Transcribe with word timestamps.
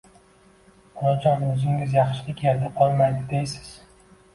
Onajon 1.01 1.45
o‘zingiz 1.49 1.95
yaxshilik 2.01 2.45
yerda 2.49 2.77
qolmaydi 2.83 3.27
deysiz. 3.33 3.75